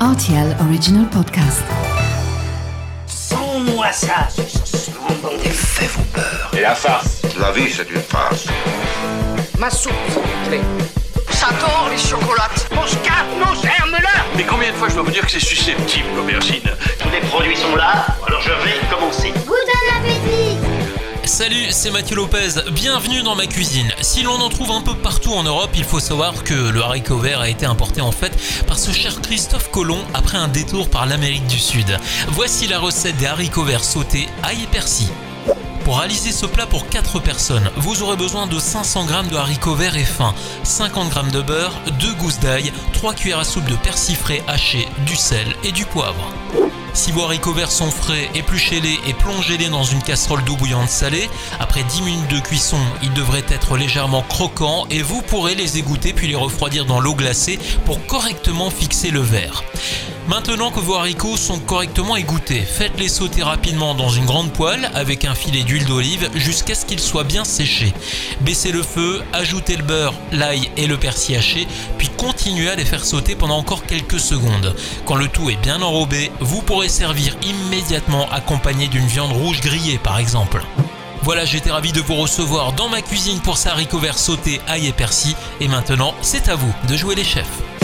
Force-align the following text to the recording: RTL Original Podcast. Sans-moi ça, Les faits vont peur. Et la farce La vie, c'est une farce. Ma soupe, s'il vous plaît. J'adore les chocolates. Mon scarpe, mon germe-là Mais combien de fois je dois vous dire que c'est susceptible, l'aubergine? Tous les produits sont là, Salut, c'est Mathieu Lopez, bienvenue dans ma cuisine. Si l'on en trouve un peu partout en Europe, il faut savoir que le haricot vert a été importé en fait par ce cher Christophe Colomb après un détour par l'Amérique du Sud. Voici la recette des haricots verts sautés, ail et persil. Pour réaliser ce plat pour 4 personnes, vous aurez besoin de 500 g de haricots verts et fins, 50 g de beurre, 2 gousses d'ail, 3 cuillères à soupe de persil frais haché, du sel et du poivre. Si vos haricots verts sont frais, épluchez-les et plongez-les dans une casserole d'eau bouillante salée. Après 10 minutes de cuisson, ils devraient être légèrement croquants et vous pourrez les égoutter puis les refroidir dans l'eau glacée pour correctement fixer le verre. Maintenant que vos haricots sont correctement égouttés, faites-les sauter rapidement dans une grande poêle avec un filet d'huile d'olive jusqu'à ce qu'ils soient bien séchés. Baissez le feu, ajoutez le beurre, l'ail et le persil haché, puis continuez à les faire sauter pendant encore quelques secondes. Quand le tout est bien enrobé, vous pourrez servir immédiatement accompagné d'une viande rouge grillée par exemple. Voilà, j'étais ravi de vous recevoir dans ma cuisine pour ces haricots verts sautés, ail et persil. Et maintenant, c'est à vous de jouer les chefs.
RTL 0.00 0.54
Original 0.60 1.06
Podcast. 1.08 1.62
Sans-moi 3.06 3.90
ça, 3.92 4.28
Les 5.42 5.50
faits 5.50 5.90
vont 5.92 6.02
peur. 6.12 6.50
Et 6.56 6.60
la 6.60 6.74
farce 6.74 7.22
La 7.40 7.50
vie, 7.52 7.70
c'est 7.72 7.88
une 7.90 8.02
farce. 8.02 8.46
Ma 9.58 9.70
soupe, 9.70 9.92
s'il 10.08 10.20
vous 10.20 10.48
plaît. 10.48 10.60
J'adore 11.30 11.88
les 11.90 11.96
chocolates. 11.98 12.68
Mon 12.74 12.86
scarpe, 12.86 13.26
mon 13.38 13.54
germe-là 13.54 14.24
Mais 14.36 14.44
combien 14.44 14.70
de 14.70 14.76
fois 14.76 14.88
je 14.88 14.94
dois 14.94 15.04
vous 15.04 15.10
dire 15.10 15.24
que 15.24 15.30
c'est 15.32 15.40
susceptible, 15.40 16.08
l'aubergine? 16.14 16.68
Tous 16.98 17.10
les 17.10 17.20
produits 17.28 17.56
sont 17.56 17.74
là, 17.76 18.06
Salut, 21.36 21.66
c'est 21.68 21.90
Mathieu 21.90 22.16
Lopez, 22.16 22.62
bienvenue 22.70 23.22
dans 23.22 23.34
ma 23.34 23.46
cuisine. 23.46 23.92
Si 24.00 24.22
l'on 24.22 24.40
en 24.40 24.48
trouve 24.48 24.70
un 24.70 24.80
peu 24.80 24.94
partout 24.94 25.34
en 25.34 25.42
Europe, 25.42 25.68
il 25.74 25.84
faut 25.84 26.00
savoir 26.00 26.44
que 26.44 26.54
le 26.54 26.80
haricot 26.80 27.18
vert 27.18 27.40
a 27.40 27.50
été 27.50 27.66
importé 27.66 28.00
en 28.00 28.10
fait 28.10 28.34
par 28.66 28.78
ce 28.78 28.90
cher 28.90 29.20
Christophe 29.20 29.70
Colomb 29.70 30.02
après 30.14 30.38
un 30.38 30.48
détour 30.48 30.88
par 30.88 31.04
l'Amérique 31.04 31.46
du 31.46 31.58
Sud. 31.58 31.98
Voici 32.28 32.66
la 32.68 32.78
recette 32.78 33.18
des 33.18 33.26
haricots 33.26 33.64
verts 33.64 33.84
sautés, 33.84 34.30
ail 34.42 34.62
et 34.62 34.66
persil. 34.66 35.08
Pour 35.84 35.98
réaliser 35.98 36.32
ce 36.32 36.46
plat 36.46 36.64
pour 36.64 36.88
4 36.88 37.20
personnes, 37.20 37.70
vous 37.76 38.02
aurez 38.02 38.16
besoin 38.16 38.46
de 38.46 38.58
500 38.58 39.06
g 39.06 39.30
de 39.30 39.36
haricots 39.36 39.74
verts 39.74 39.98
et 39.98 40.04
fins, 40.04 40.34
50 40.62 41.12
g 41.12 41.20
de 41.32 41.42
beurre, 41.42 41.74
2 42.00 42.14
gousses 42.14 42.40
d'ail, 42.40 42.72
3 42.94 43.12
cuillères 43.12 43.40
à 43.40 43.44
soupe 43.44 43.68
de 43.68 43.76
persil 43.76 44.16
frais 44.16 44.42
haché, 44.48 44.88
du 45.04 45.16
sel 45.16 45.48
et 45.64 45.72
du 45.72 45.84
poivre. 45.84 46.32
Si 46.96 47.12
vos 47.12 47.24
haricots 47.24 47.52
verts 47.52 47.70
sont 47.70 47.90
frais, 47.90 48.30
épluchez-les 48.34 48.98
et 49.06 49.12
plongez-les 49.12 49.68
dans 49.68 49.84
une 49.84 50.02
casserole 50.02 50.42
d'eau 50.44 50.56
bouillante 50.56 50.88
salée. 50.88 51.28
Après 51.60 51.84
10 51.84 52.00
minutes 52.00 52.30
de 52.30 52.40
cuisson, 52.40 52.78
ils 53.02 53.12
devraient 53.12 53.44
être 53.50 53.76
légèrement 53.76 54.22
croquants 54.22 54.86
et 54.90 55.02
vous 55.02 55.20
pourrez 55.20 55.54
les 55.54 55.76
égoutter 55.76 56.14
puis 56.14 56.26
les 56.26 56.34
refroidir 56.34 56.86
dans 56.86 56.98
l'eau 56.98 57.14
glacée 57.14 57.58
pour 57.84 58.04
correctement 58.06 58.70
fixer 58.70 59.10
le 59.10 59.20
verre. 59.20 59.62
Maintenant 60.28 60.72
que 60.72 60.80
vos 60.80 60.94
haricots 60.94 61.36
sont 61.36 61.60
correctement 61.60 62.16
égouttés, 62.16 62.60
faites-les 62.60 63.08
sauter 63.08 63.44
rapidement 63.44 63.94
dans 63.94 64.08
une 64.08 64.24
grande 64.24 64.52
poêle 64.52 64.90
avec 64.92 65.24
un 65.24 65.36
filet 65.36 65.62
d'huile 65.62 65.84
d'olive 65.84 66.28
jusqu'à 66.34 66.74
ce 66.74 66.84
qu'ils 66.84 66.98
soient 66.98 67.22
bien 67.22 67.44
séchés. 67.44 67.94
Baissez 68.40 68.72
le 68.72 68.82
feu, 68.82 69.22
ajoutez 69.32 69.76
le 69.76 69.84
beurre, 69.84 70.14
l'ail 70.32 70.68
et 70.76 70.88
le 70.88 70.96
persil 70.96 71.36
haché, 71.36 71.68
puis 71.96 72.05
continuez 72.16 72.70
à 72.70 72.74
les 72.74 72.84
faire 72.84 73.04
sauter 73.04 73.34
pendant 73.36 73.58
encore 73.58 73.84
quelques 73.84 74.20
secondes. 74.20 74.74
Quand 75.04 75.16
le 75.16 75.28
tout 75.28 75.50
est 75.50 75.56
bien 75.56 75.82
enrobé, 75.82 76.30
vous 76.40 76.62
pourrez 76.62 76.88
servir 76.88 77.36
immédiatement 77.42 78.28
accompagné 78.30 78.88
d'une 78.88 79.06
viande 79.06 79.32
rouge 79.32 79.60
grillée 79.60 79.98
par 79.98 80.18
exemple. 80.18 80.64
Voilà, 81.22 81.44
j'étais 81.44 81.70
ravi 81.70 81.92
de 81.92 82.00
vous 82.00 82.14
recevoir 82.14 82.72
dans 82.72 82.88
ma 82.88 83.02
cuisine 83.02 83.40
pour 83.40 83.58
ces 83.58 83.68
haricots 83.68 83.98
verts 83.98 84.18
sautés, 84.18 84.60
ail 84.68 84.86
et 84.86 84.92
persil. 84.92 85.34
Et 85.60 85.66
maintenant, 85.66 86.14
c'est 86.20 86.48
à 86.48 86.54
vous 86.54 86.72
de 86.88 86.96
jouer 86.96 87.16
les 87.16 87.24
chefs. 87.24 87.75